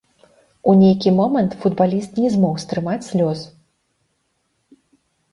[0.71, 3.43] У нейкі момант футбаліст не змог стрымаць слёз.